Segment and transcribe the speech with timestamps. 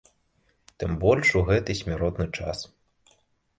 [0.83, 2.67] Тым больш у гэты смяротны час.